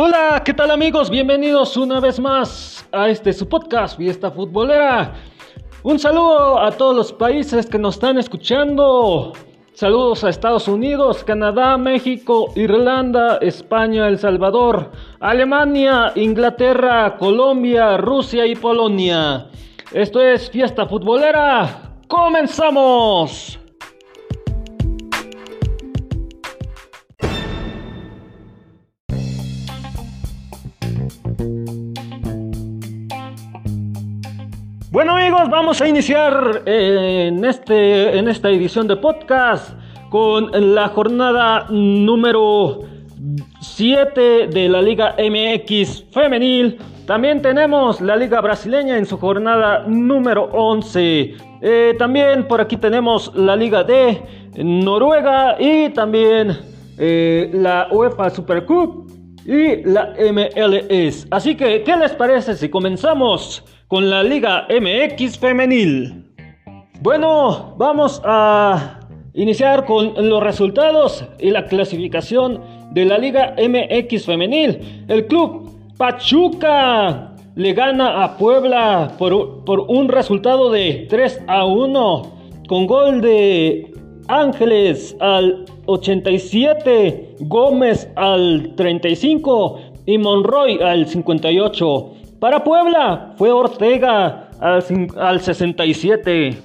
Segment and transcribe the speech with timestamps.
[0.00, 1.10] Hola, ¿qué tal amigos?
[1.10, 5.14] Bienvenidos una vez más a este su podcast, Fiesta Futbolera.
[5.82, 9.32] Un saludo a todos los países que nos están escuchando.
[9.72, 18.54] Saludos a Estados Unidos, Canadá, México, Irlanda, España, El Salvador, Alemania, Inglaterra, Colombia, Rusia y
[18.54, 19.48] Polonia.
[19.90, 21.96] Esto es Fiesta Futbolera.
[22.06, 23.58] ¡Comenzamos!
[34.90, 39.74] Bueno amigos, vamos a iniciar en, este, en esta edición de podcast
[40.10, 42.80] con la jornada número
[43.60, 46.78] 7 de la Liga MX femenil.
[47.06, 51.36] También tenemos la Liga Brasileña en su jornada número 11.
[51.60, 54.22] Eh, también por aquí tenemos la Liga D
[54.56, 56.56] Noruega y también
[56.98, 59.17] eh, la UEFA Super Cup
[59.48, 61.26] y la MLS.
[61.32, 63.64] Así que, ¿qué les parece si comenzamos?
[63.88, 66.26] con la Liga MX femenil.
[67.00, 69.00] Bueno, vamos a
[69.32, 72.60] iniciar con los resultados y la clasificación
[72.92, 75.04] de la Liga MX femenil.
[75.08, 82.22] El club Pachuca le gana a Puebla por, por un resultado de 3 a 1
[82.68, 83.90] con gol de
[84.28, 92.12] Ángeles al 87, Gómez al 35 y Monroy al 58.
[92.38, 96.58] Para Puebla fue Ortega al, 67.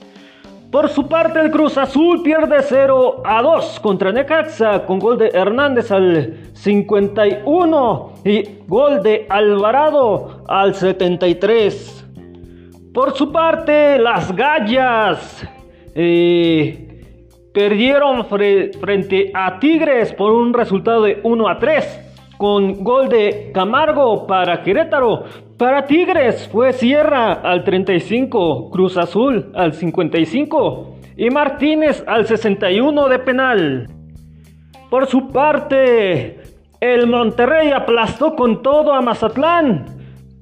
[0.69, 5.29] Por su parte, el Cruz Azul pierde 0 a 2 contra Necaxa con gol de
[5.29, 12.05] Hernández al 51 y gol de Alvarado al 73.
[12.93, 15.47] Por su parte, las Gallas
[15.95, 16.92] eh,
[17.53, 21.99] perdieron frente a Tigres por un resultado de 1 a 3
[22.37, 25.23] con gol de Camargo para Querétaro.
[25.57, 33.19] Para Tigres fue Sierra al 35, Cruz Azul al 55 y Martínez al 61 de
[33.19, 33.87] penal.
[34.89, 36.41] Por su parte,
[36.79, 39.85] el Monterrey aplastó con todo a Mazatlán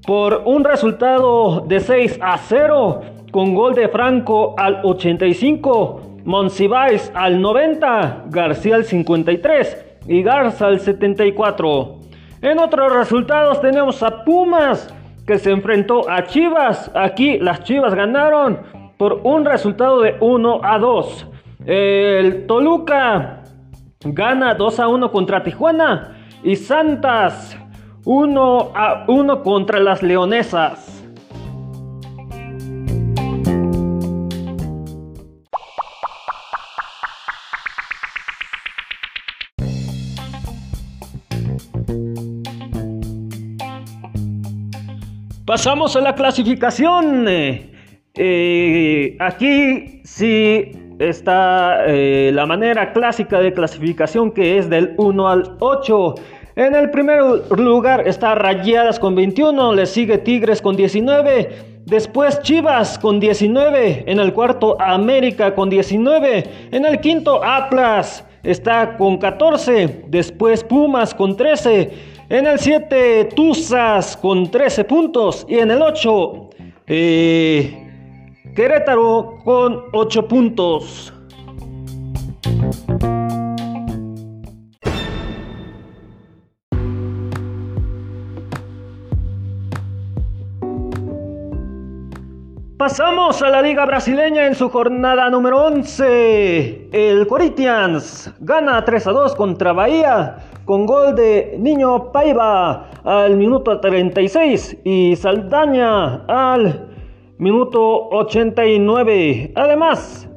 [0.08, 7.42] por un resultado de 6 a 0 con gol de Franco al 85, Monsiváis al
[7.42, 12.00] 90, García al 53 y Garza al 74.
[12.42, 14.94] En otros resultados tenemos a Pumas
[15.26, 16.92] que se enfrentó a Chivas.
[16.96, 18.60] Aquí las Chivas ganaron
[18.98, 21.28] por un resultado de 1 a 2.
[21.66, 23.44] El Toluca
[24.04, 27.58] gana 2 a 1 contra Tijuana y Santas
[28.06, 31.01] 1 a 1 contra las Leonesas.
[45.52, 47.26] Pasamos a la clasificación.
[47.28, 55.58] Eh, aquí sí está eh, la manera clásica de clasificación que es del 1 al
[55.60, 56.16] 8.
[56.56, 57.22] En el primer
[57.60, 64.22] lugar está Rayadas con 21, le sigue Tigres con 19, después Chivas con 19, en
[64.22, 71.36] el cuarto América con 19, en el quinto Atlas está con 14, después Pumas con
[71.36, 71.92] 13,
[72.32, 75.46] en el 7, Tuzas con 13 puntos.
[75.50, 76.50] Y en el 8,
[76.88, 81.14] eh, Querétaro con 8 puntos.
[92.82, 96.90] Pasamos a la Liga Brasileña en su jornada número 11.
[96.92, 103.80] El Corinthians gana 3 a 2 contra Bahía con gol de Niño Paiva al minuto
[103.80, 106.90] 36 y Saldaña al
[107.38, 109.52] minuto 89.
[109.54, 110.28] Además,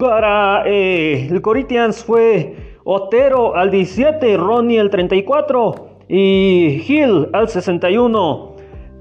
[0.00, 8.51] para eh, el Corinthians fue Otero al 17, Ronnie al 34 y Gil al 61.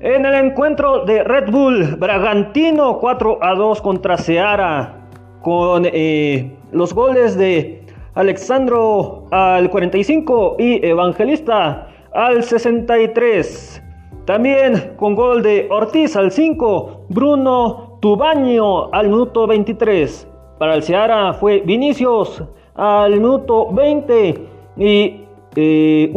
[0.03, 4.95] En el encuentro de Red Bull Bragantino 4 a 2 contra Seara
[5.43, 13.83] con eh, los goles de Alexandro al 45 y Evangelista al 63.
[14.25, 20.27] También con gol de Ortiz al 5, Bruno Tubaño al minuto 23.
[20.57, 22.43] Para el Seara fue Vinicius
[22.73, 24.47] al minuto 20
[24.77, 25.25] y
[25.55, 26.11] eh,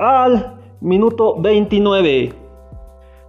[0.00, 2.45] al minuto 29.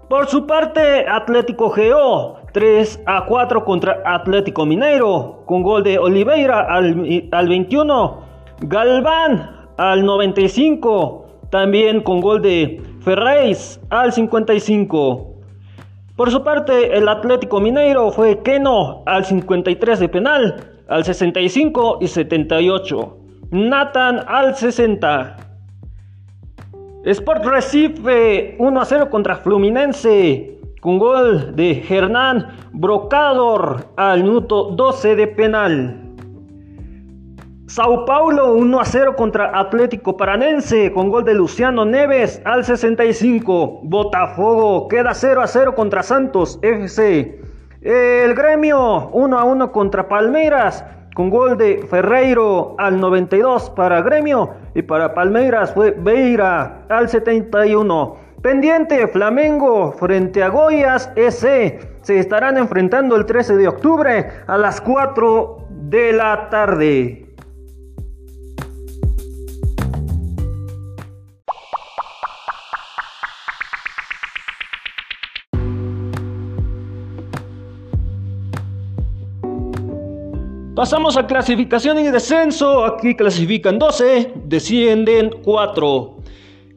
[0.09, 6.61] Por su parte, Atlético Geo 3 a 4 contra Atlético Mineiro, con gol de Oliveira
[6.61, 8.21] al, al 21,
[8.61, 15.33] Galván al 95 también con gol de Ferreis al 55.
[16.15, 22.07] Por su parte, el Atlético Mineiro fue Keno al 53 de penal, al 65 y
[22.07, 23.17] 78.
[23.51, 25.46] Nathan al 60.
[27.07, 35.15] Sport Recife 1 a 0 contra Fluminense con gol de Hernán Brocador al minuto 12
[35.15, 36.03] de penal.
[37.67, 43.83] Sao Paulo 1 a 0 contra Atlético Paranense con gol de Luciano Neves al 65.
[43.83, 47.39] Botafogo queda 0 a 0 contra Santos FC.
[47.79, 50.83] El gremio 1 a 1 contra Palmeiras
[51.17, 58.17] con gol de Ferreiro al 92 para gremio y para Palmeiras fue Beira al 71.
[58.43, 61.79] Pendiente Flamengo frente a Goyas S.
[62.01, 67.26] Se estarán enfrentando el 13 de octubre a las 4 de la tarde.
[80.77, 82.85] Pasamos a clasificación y descenso.
[82.85, 86.17] Aquí clasifican 12, descienden 4.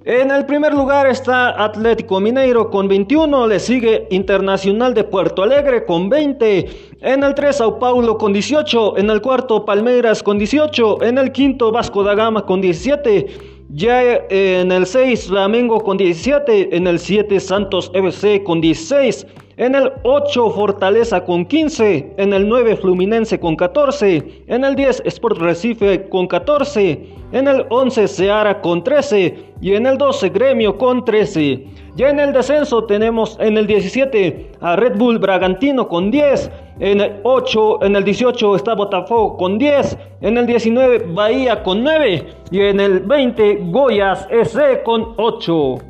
[0.06, 5.84] En el primer lugar está Atlético Mineiro con 21, le sigue Internacional de Puerto Alegre
[5.84, 6.66] con 20,
[7.02, 11.30] en el 3 Sao Paulo con 18, en el cuarto Palmeiras con 18, en el
[11.30, 13.26] quinto Vasco da Gama con 17,
[13.68, 19.26] ya en el 6 Flamengo con 17, en el 7 Santos FC con 16,
[19.60, 25.02] en el 8 Fortaleza con 15, en el 9 Fluminense con 14, en el 10
[25.04, 30.78] Sport Recife con 14, en el 11 Seara con 13 y en el 12 Gremio
[30.78, 31.66] con 13.
[31.94, 37.02] Ya en el descenso tenemos en el 17 a Red Bull Bragantino con 10, en
[37.02, 42.26] el 8, en el 18 está Botafogo con 10, en el 19 Bahía con 9
[42.50, 45.89] y en el 20 Goyas SC con 8.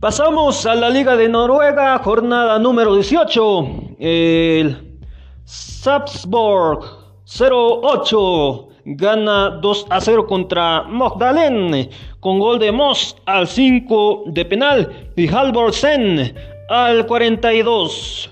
[0.00, 3.96] Pasamos a la Liga de Noruega, jornada número 18.
[3.98, 4.98] El
[5.44, 6.80] Sapsborg
[7.26, 15.10] 08 gana 2 a 0 contra Mogdalen con gol de Moss al 5 de penal
[15.16, 16.34] y Halvorsen
[16.70, 18.30] al 42.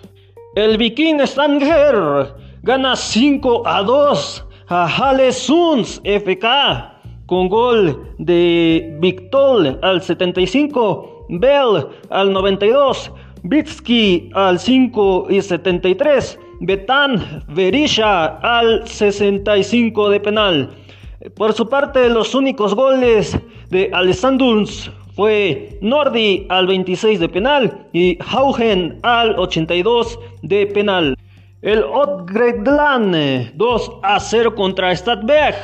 [0.54, 2.32] El Viking Stanger
[2.62, 6.46] gana 5 a 2 a Halle Suns FK
[7.26, 17.44] con gol de Victor al 75 Bell al 92, Bitsky al 5 y 73, Betan
[17.48, 20.70] Verisha al 65 de penal.
[21.36, 23.38] Por su parte, los únicos goles
[23.70, 31.16] de Alessandruns fue Nordi al 26 de penal y Haugen al 82 de penal.
[31.62, 35.56] El Otgredlan 2 a 0 contra Stadberg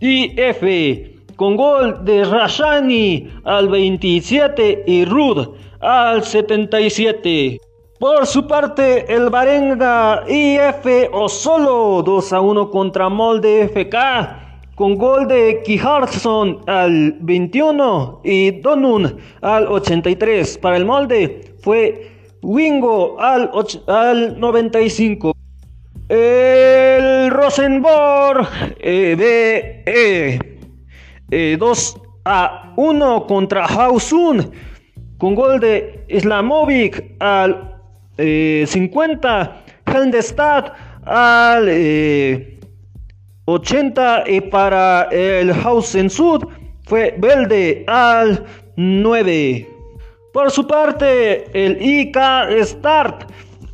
[0.00, 5.48] y F con gol de Rashani al 27 y Rud
[5.80, 7.58] al 77.
[7.98, 10.84] Por su parte, el Barenga IF
[11.28, 19.16] solo 2 a 1 contra Molde FK con gol de Kiharson al 21 y Donun
[19.40, 20.58] al 83.
[20.58, 23.50] Para el Molde fue Wingo al,
[23.86, 25.32] al 95.
[26.06, 28.46] El Rosenborg
[28.78, 30.59] EBE
[31.30, 34.50] 2 eh, a 1 contra Hausun
[35.18, 37.76] con gol de Islamovic al
[38.16, 40.72] 50, eh, Helmstad
[41.04, 41.68] al
[43.44, 46.44] 80 eh, y para el Hausen Sud
[46.84, 48.44] fue Velde al
[48.76, 49.68] 9.
[50.32, 52.16] Por su parte, el IK
[52.62, 53.30] Start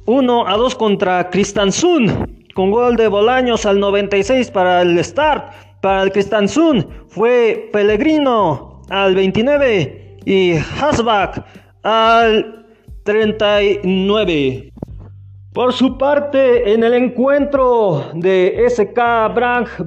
[0.07, 5.53] 1 a 2 contra Kristansund con gol de Bolaños al 96 para el Start.
[5.81, 11.45] Para el Kristansun fue Pellegrino al 29 y Hasbach
[11.83, 12.67] al
[13.05, 14.73] 39.
[15.53, 19.35] Por su parte, en el encuentro de SK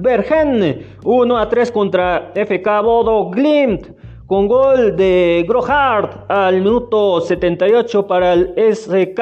[0.00, 3.88] Bergen, 1 a 3 contra FK Bodo Glimt,
[4.26, 9.20] con gol de Grohard al minuto 78 para el SK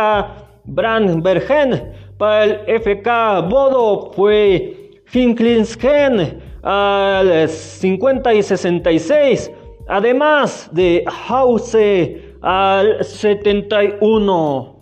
[0.65, 1.93] Bergen.
[2.17, 9.51] Para el FK Bodo fue Finklinsken al 50 y 66,
[9.89, 14.79] además de Hause al 71.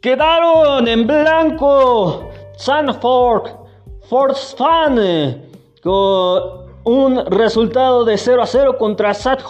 [0.00, 3.50] Quedaron en blanco Sanford
[4.56, 5.42] Fan
[5.82, 9.42] con un resultado de 0 a 0 contra Sat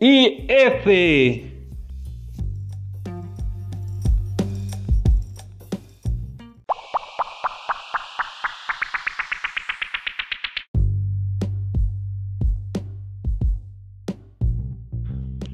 [0.00, 1.49] y F.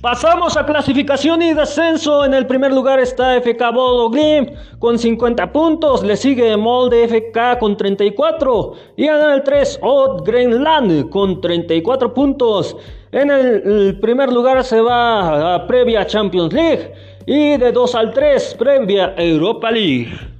[0.06, 2.24] Pasamos a clasificación y descenso.
[2.24, 4.46] En el primer lugar está FK Bodo Glim
[4.78, 6.04] con 50 puntos.
[6.04, 8.74] Le sigue Molde FK con 34.
[8.96, 12.76] Y en el 3 Odd Greenland con 34 puntos.
[13.10, 16.92] En el, primer lugar se va a previa Champions League.
[17.26, 20.35] Y de 2 al 3 previa Europa League.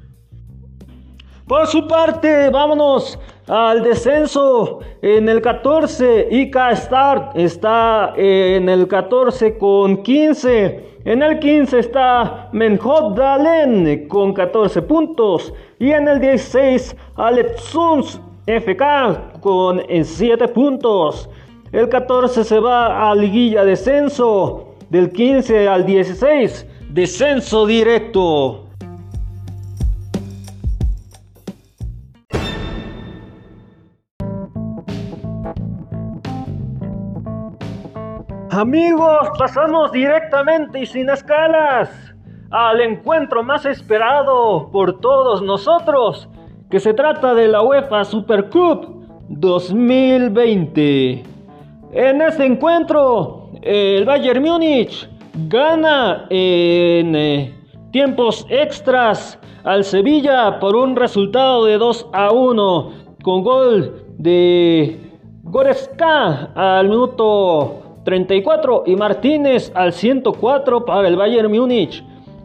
[1.47, 6.27] Por su parte, vámonos al descenso en el 14.
[6.29, 11.03] Ica Start está en el 14 con 15.
[11.05, 15.55] En el 15 está Menhot Dalen con 14 puntos.
[15.79, 16.97] Y en el 16
[17.59, 21.31] Suns FK con 7 puntos.
[21.71, 24.75] El 14 se va a liguilla descenso.
[24.91, 28.66] Del 15 al 16 descenso directo.
[38.57, 41.91] Amigos, pasamos directamente y sin escalas
[42.51, 46.27] al encuentro más esperado por todos nosotros,
[46.71, 51.23] que se trata de la UEFA Super Cup 2020.
[51.93, 55.07] En este encuentro, el Bayern Múnich
[55.49, 57.55] gana en eh,
[57.91, 64.99] tiempos extras al Sevilla por un resultado de 2 a 1 con gol de
[65.43, 72.05] Goretzka al minuto 34 y Martínez al 104 para el Bayern Múnich.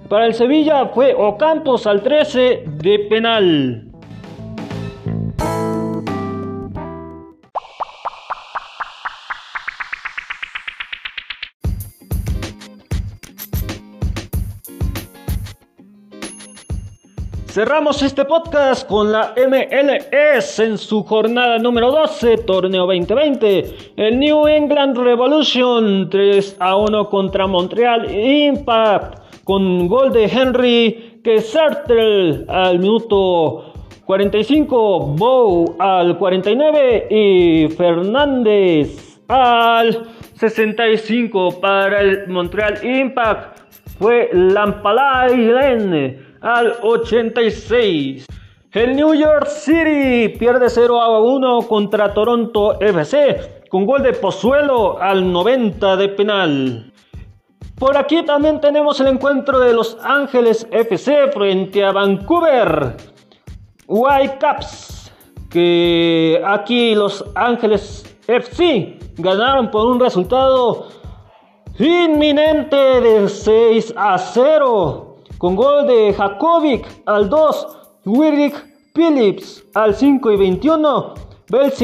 [0.10, 3.90] Para el Sevilla fue Ocampos al 13 de penal.
[17.51, 23.75] Cerramos este podcast con la MLS en su jornada número 12, torneo 2020.
[23.98, 32.46] El New England Revolution 3 a 1 contra Montreal Impact con gol de Henry Kessertel
[32.48, 33.74] al minuto
[34.05, 43.60] 45, Bow al 49 y Fernández al 65 para el Montreal Impact.
[44.00, 48.25] Fue Lampalainen al 86.
[48.71, 55.00] El New York City pierde 0 a 1 contra Toronto FC con gol de Pozuelo
[55.00, 56.93] al 90 de penal.
[57.77, 62.95] Por aquí también tenemos el encuentro de Los Ángeles FC frente a Vancouver
[63.88, 65.12] Whitecaps,
[65.50, 70.89] que aquí Los Ángeles FC ganaron por un resultado
[71.79, 75.11] inminente de 6 a 0
[75.41, 77.67] con gol de Jakovic al 2,
[78.05, 78.53] Wirik
[78.93, 81.15] Phillips al 5 y 21,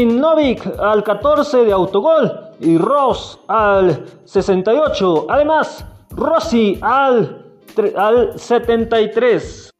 [0.06, 5.26] Novik al 14 de autogol y Ross al 68.
[5.28, 7.48] Además, Rossi al,
[7.96, 9.72] al 73.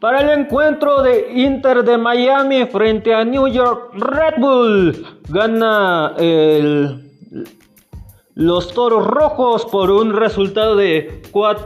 [0.00, 7.08] Para el encuentro de Inter de Miami frente a New York Red Bull, gana el
[8.34, 11.22] los Toros Rojos por un resultado de,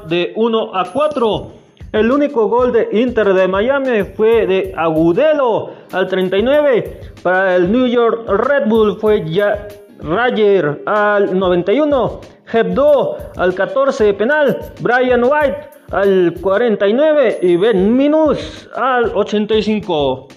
[0.08, 1.52] de 1 a 4.
[1.92, 7.00] El único gol de Inter de Miami fue de Agudelo al 39.
[7.22, 9.68] Para el New York Red Bull fue ya
[10.00, 12.20] Rayer al 91.
[12.52, 14.58] Hebdo al 14 de penal.
[14.80, 20.28] Brian White al 49 y Ben Minus al 85.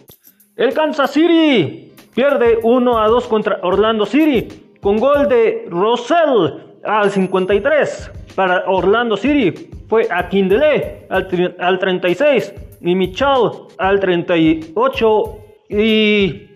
[0.56, 7.12] El Kansas City pierde 1 a 2 contra Orlando City con gol de Rosell al
[7.12, 9.70] 53 para Orlando City.
[9.88, 15.38] Fue a Kindle al, al 36 y Michal al 38
[15.70, 16.48] y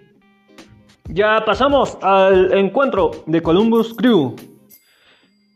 [1.10, 4.36] ya pasamos al encuentro de Columbus Crew.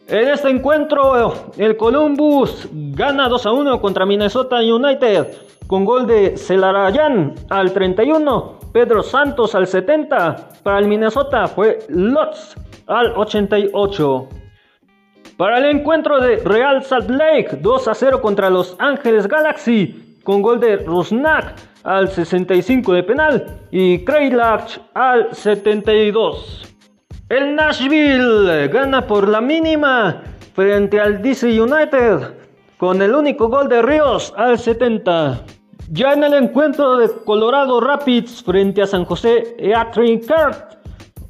[0.08, 5.28] En este encuentro, el Columbus gana 2 a 1 contra Minnesota United
[5.68, 10.50] con gol de Celarayan al 31 Pedro Santos al 70.
[10.64, 12.56] Para el Minnesota fue Lutz
[12.88, 14.30] al 88.
[15.38, 20.42] Para el encuentro de Real Salt Lake, 2 a 0 contra Los Ángeles Galaxy, con
[20.42, 26.76] gol de Rusnak al 65 de penal y Kreilach al 72.
[27.30, 32.34] El Nashville gana por la mínima frente al DC United
[32.78, 35.57] con el único gol de Ríos al 70.
[35.90, 40.22] Ya en el encuentro de Colorado Rapids frente a San José Eatrin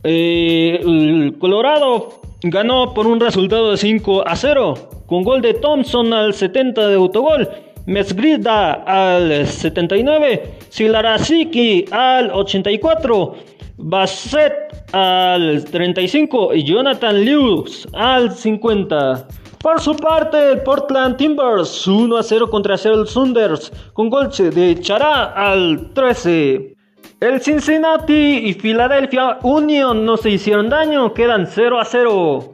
[0.03, 4.73] eh, el Colorado ganó por un resultado de 5 a 0
[5.05, 7.47] con gol de Thompson al 70 de autogol,
[7.85, 13.35] Mesgrida al 79, Silarasiki al 84,
[13.77, 14.53] Bassett
[14.91, 19.27] al 35 y Jonathan Lewis al 50.
[19.61, 24.79] Por su parte, el Portland Timbers 1 a 0 contra Seattle Sunders con gol de
[24.81, 26.75] Chará al 13.
[27.19, 32.53] El Cincinnati y Philadelphia Union no se hicieron daño, quedan 0 a 0.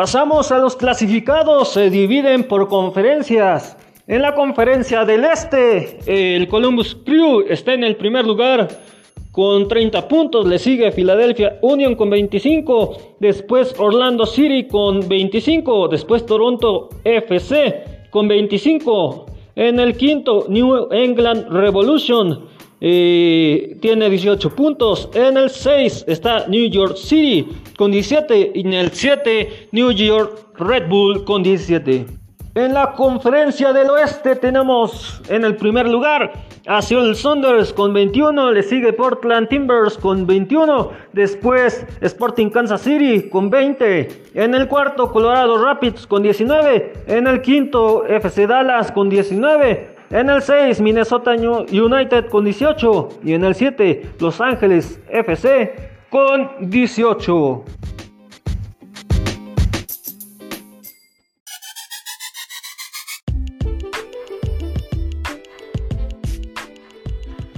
[0.00, 3.76] Pasamos a los clasificados, se dividen por conferencias.
[4.06, 8.66] En la conferencia del este, el Columbus Crew está en el primer lugar
[9.30, 16.24] con 30 puntos, le sigue Philadelphia Union con 25, después Orlando City con 25, después
[16.24, 22.48] Toronto FC con 25, en el quinto New England Revolution
[22.80, 25.08] eh, tiene 18 puntos.
[25.14, 27.46] En el 6 está New York City
[27.76, 28.52] con 17.
[28.54, 32.06] Y en el 7 New York Red Bull con 17.
[32.56, 36.32] En la conferencia del oeste tenemos en el primer lugar
[36.66, 43.28] a Seattle Saunders con 21, le sigue Portland Timbers con 21, después Sporting Kansas City
[43.28, 49.08] con 20, en el cuarto Colorado Rapids con 19, en el quinto FC Dallas con
[49.08, 53.08] 19, en el 6, Minnesota United con 18.
[53.24, 57.64] Y en el 7, Los Ángeles FC con 18.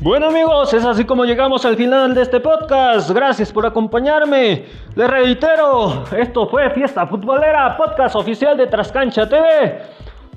[0.03, 3.09] Bueno amigos, es así como llegamos al final de este podcast.
[3.13, 4.65] Gracias por acompañarme.
[4.97, 9.79] Les reitero, esto fue Fiesta Futbolera, podcast oficial de Trascancha TV.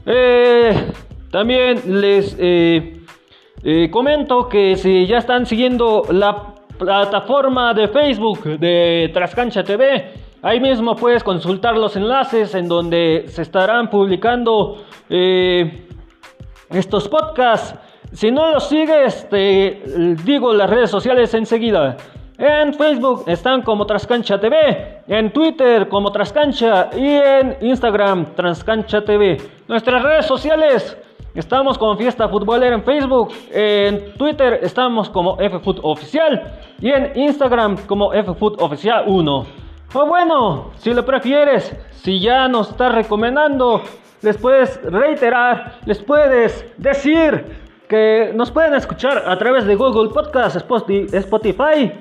[0.05, 0.91] Eh,
[1.35, 3.01] también les eh,
[3.61, 10.61] eh, comento que si ya están siguiendo la plataforma de Facebook de Trascancha TV, ahí
[10.61, 15.85] mismo puedes consultar los enlaces en donde se estarán publicando eh,
[16.69, 17.77] estos podcasts.
[18.13, 19.81] Si no los sigues, te
[20.23, 21.97] digo las redes sociales enseguida.
[22.37, 29.35] En Facebook están como Trascancha TV, en Twitter como Trascancha y en Instagram Trascancha TV.
[29.67, 30.97] Nuestras redes sociales
[31.35, 37.75] Estamos como Fiesta Futbolera en Facebook, en Twitter estamos como FFoot Oficial y en Instagram
[37.87, 39.45] como FFoot Oficial 1.
[39.95, 43.81] O bueno, si lo prefieres, si ya nos estás recomendando,
[44.21, 47.45] les puedes reiterar, les puedes decir
[47.89, 51.91] que nos pueden escuchar a través de Google Podcast, Spotify,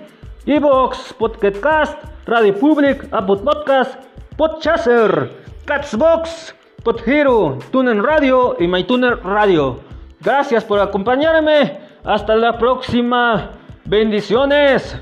[0.47, 4.01] Evox, Podcast, Radio Public, Apple Podcast,
[4.37, 5.33] Podchaser,
[5.65, 9.81] Catsbox, Podhero, Tuner Radio y MyTuner Radio.
[10.21, 11.79] Gracias por acompañarme.
[12.05, 13.53] Hasta la próxima.
[13.87, 14.95] Bendiciones.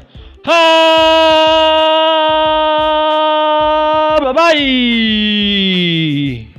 [0.44, 0.54] Bye
[4.32, 6.51] bye.